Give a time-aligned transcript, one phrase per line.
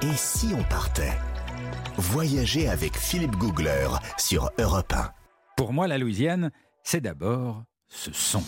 [0.00, 1.18] Et si on partait?
[1.96, 5.10] Voyager avec Philippe Googler sur Europe 1.
[5.56, 6.52] Pour moi, la Louisiane,
[6.84, 8.44] c'est d'abord ce son.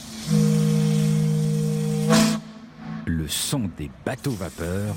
[3.05, 4.95] Le son des bateaux vapeurs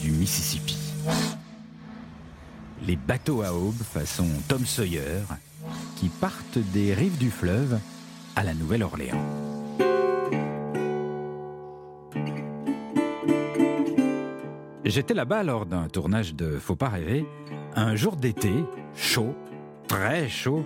[0.00, 0.78] du Mississippi.
[2.82, 5.24] Les bateaux à aube façon Tom Sawyer
[5.96, 7.80] qui partent des rives du fleuve
[8.36, 9.45] à la Nouvelle-Orléans.
[14.86, 17.26] J'étais là-bas lors d'un tournage de Faut pas rêver,
[17.74, 18.52] un jour d'été,
[18.94, 19.34] chaud,
[19.88, 20.64] très chaud,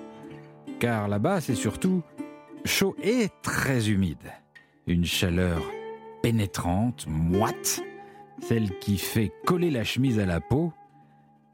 [0.79, 2.03] car là-bas c'est surtout
[2.67, 4.31] chaud et très humide.
[4.87, 5.63] Une chaleur
[6.23, 7.83] pénétrante, moite,
[8.43, 10.75] celle qui fait coller la chemise à la peau.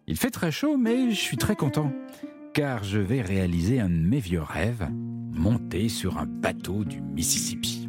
[0.08, 1.92] Il fait très chaud, mais je suis très content,
[2.52, 4.88] car je vais réaliser un de mes vieux rêves,
[5.30, 7.88] monter sur un bateau du Mississippi.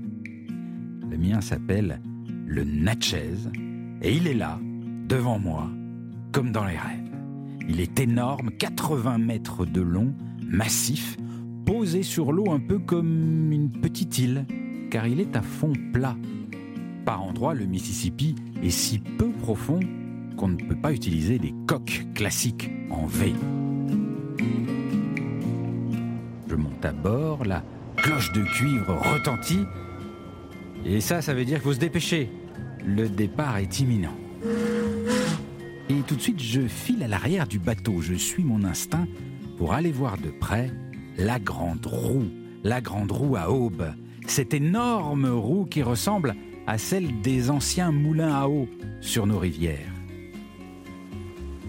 [1.09, 1.99] Le mien s'appelle
[2.45, 3.49] le Natchez,
[4.03, 4.59] et il est là,
[5.07, 5.69] devant moi,
[6.31, 7.11] comme dans les rêves.
[7.69, 11.17] Il est énorme, 80 mètres de long, massif,
[11.65, 14.45] posé sur l'eau un peu comme une petite île,
[14.91, 16.15] car il est à fond plat.
[17.05, 19.79] Par endroits, le Mississippi est si peu profond
[20.35, 23.33] qu'on ne peut pas utiliser des coques classiques en V.
[26.49, 27.63] Je monte à bord, la
[27.95, 29.65] cloche de cuivre retentit,
[30.85, 32.29] et ça, ça veut dire qu'il faut se dépêcher.
[32.85, 34.13] Le départ est imminent.
[35.89, 38.01] Et tout de suite, je file à l'arrière du bateau.
[38.01, 39.07] Je suis mon instinct
[39.57, 40.71] pour aller voir de près
[41.17, 42.27] la grande roue.
[42.63, 43.93] La grande roue à aube.
[44.27, 46.35] Cette énorme roue qui ressemble
[46.65, 48.67] à celle des anciens moulins à eau
[48.99, 49.91] sur nos rivières.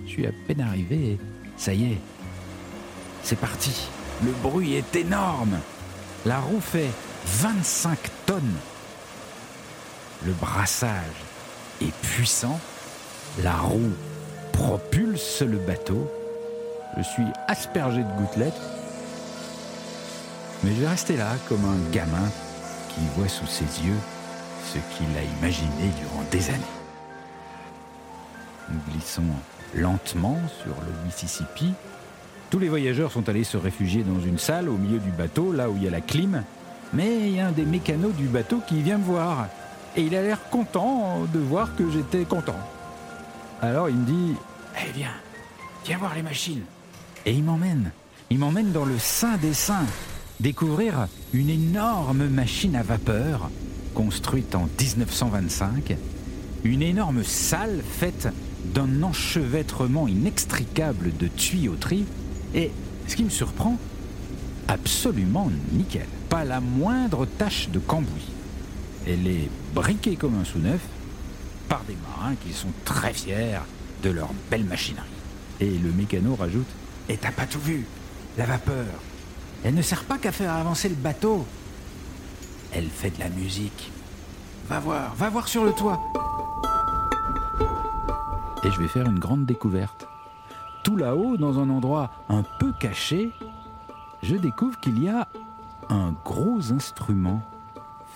[0.05, 1.19] Je suis à peine arrivé
[1.59, 1.99] ça y est,
[3.25, 3.89] c'est parti.
[4.25, 5.59] Le bruit est énorme.
[6.25, 6.91] La roue fait
[7.27, 8.57] 25 tonnes.
[10.25, 11.03] Le brassage
[11.83, 12.61] est puissant.
[13.43, 13.93] La roue
[14.59, 16.11] propulse le bateau.
[16.97, 18.61] Je suis aspergé de gouttelettes.
[20.65, 22.29] Mais je vais rester là comme un gamin
[22.89, 24.01] qui voit sous ses yeux
[24.67, 26.59] ce qu'il a imaginé durant des années.
[28.69, 29.23] Nous glissons
[29.75, 31.73] lentement sur le Mississippi.
[32.51, 35.71] Tous les voyageurs sont allés se réfugier dans une salle au milieu du bateau, là
[35.71, 36.43] où il y a la clim.
[36.93, 39.47] Mais il y a un des mécanos du bateau qui vient me voir.
[39.97, 42.59] Et il a l'air content de voir que j'étais content.
[43.63, 44.35] Alors il me dit
[44.81, 45.15] Eh viens,
[45.85, 46.63] viens voir les machines.
[47.27, 47.91] Et il m'emmène.
[48.31, 49.87] Il m'emmène dans le sein des saints,
[50.39, 53.51] découvrir une énorme machine à vapeur
[53.95, 55.97] construite en 1925.
[56.65, 58.29] Une énorme salle faite
[58.75, 62.05] d'un enchevêtrement inextricable de tuyauterie.
[62.55, 62.71] Et
[63.07, 63.77] ce qui me surprend,
[64.69, 66.07] absolument nickel.
[66.29, 68.29] Pas la moindre tache de cambouis.
[69.07, 70.81] Elle est briquée comme un sous-neuf
[71.69, 73.59] par des marins qui sont très fiers
[74.03, 75.07] de leur belle machinerie.
[75.61, 76.69] Et le mécano rajoute
[77.09, 77.87] Et t'as pas tout vu
[78.37, 78.87] La vapeur,
[79.65, 81.45] elle ne sert pas qu'à faire avancer le bateau.
[82.73, 83.91] Elle fait de la musique.
[84.69, 86.01] Va voir, va voir sur le toit.
[88.65, 90.07] Et je vais faire une grande découverte.
[90.85, 93.33] Tout là-haut, dans un endroit un peu caché,
[94.23, 95.27] je découvre qu'il y a
[95.89, 97.43] un gros instrument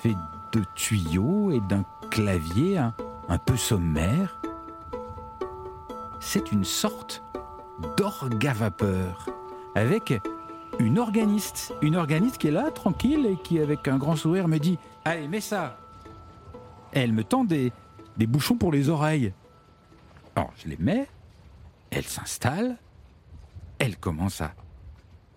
[0.02, 0.16] fait
[0.52, 2.94] de tuyaux et d'un clavier un,
[3.28, 4.41] un peu sommaire.
[6.24, 7.20] C'est une sorte
[7.98, 9.26] d'orgue à vapeur
[9.74, 10.14] avec
[10.78, 14.58] une organiste, une organiste qui est là, tranquille, et qui, avec un grand sourire, me
[14.58, 15.78] dit Allez, mets ça
[16.92, 17.72] Elle me tend des,
[18.16, 19.34] des bouchons pour les oreilles.
[20.36, 21.08] Alors, je les mets,
[21.90, 22.76] elle s'installe,
[23.78, 24.52] elle commence à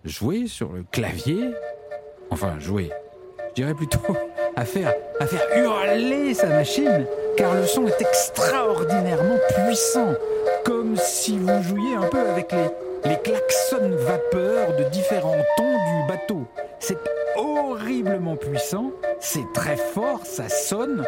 [0.04, 1.52] jouer sur le clavier.
[2.30, 2.90] Enfin, jouer.
[3.50, 3.98] Je dirais plutôt
[4.56, 7.06] à faire, à faire hurler sa machine,
[7.36, 10.14] car le son est extraordinairement puissant,
[10.64, 16.08] comme si vous jouiez un peu avec les, les klaxons vapeur de différents tons du
[16.08, 16.46] bateau.
[16.80, 16.98] C'est
[17.36, 18.90] horriblement puissant,
[19.20, 21.04] c'est très fort, ça sonne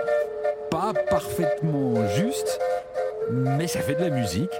[0.71, 2.61] pas parfaitement juste,
[3.31, 4.53] mais ça fait de la musique.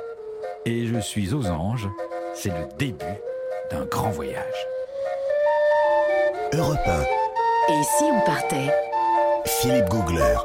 [0.65, 1.89] Et je suis aux anges,
[2.35, 3.05] c'est le début
[3.71, 4.69] d'un grand voyage.
[6.55, 7.28] Europe 1,
[7.71, 8.73] Et si on partait
[9.61, 10.37] Philippe Googler.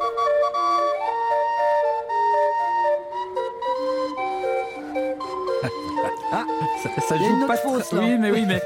[6.36, 6.46] Ah,
[6.82, 7.92] ça, ça joue pas fausse.
[7.92, 8.60] Oui, mais oui, mais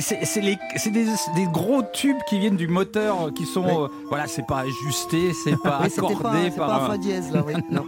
[0.00, 1.04] c'est des,
[1.34, 3.72] des gros tubes qui viennent du moteur, qui sont, Oui.
[3.72, 6.84] euh, voilà, c'est pas ajusté, c'est pas Oui, c'était pas, accordé c'est par pas un
[6.84, 7.54] un- fa dièse là, oui.
[7.70, 7.84] Non.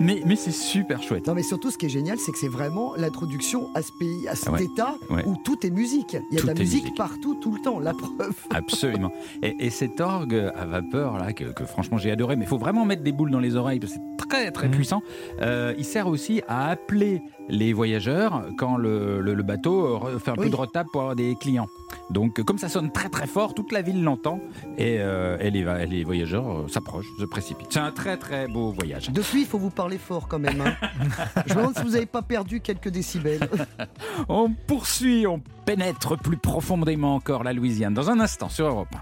[0.00, 1.26] mais, mais c'est super chouette.
[1.26, 4.28] Non, mais surtout, ce qui est génial, c'est que c'est vraiment l'introduction à ce pays,
[4.28, 5.24] à cet Ouais, état ouais.
[5.26, 6.16] où tout est musique.
[6.30, 6.96] Il y a Tout de la musique, musique.
[6.96, 7.78] partout, tout le temps.
[7.78, 8.34] La preuve.
[8.50, 9.12] Absolument.
[9.42, 12.58] Et, et cet orgue à vapeur là que, que franchement j'ai adoré, mais il faut
[12.58, 14.74] vraiment mettre des boules dans les oreilles parce que c'est très très Mhm.
[14.74, 15.02] puissant.
[15.40, 20.30] Euh, il sert aussi à appeler les voyageurs quand le, le- le bateau re- fait
[20.32, 20.44] un Oui.
[20.44, 21.68] peu de retard pour avoir des clients.
[22.10, 24.40] Donc comme ça sonne très très fort, toute la ville l'entend
[24.78, 27.68] et, euh, et les, voyageurs euh, s'approchent, se précipitent.
[27.72, 29.10] C'est un très très beau voyage.
[29.10, 30.60] Depuis, il faut vous parler fort quand même.
[30.60, 30.74] hein.
[31.46, 33.48] Je me demande si vous n'avez pas perdu quelques décibels.
[34.28, 38.96] On poursuit, on pénètre plus profondément encore la Louisiane dans un instant sur Europe 1.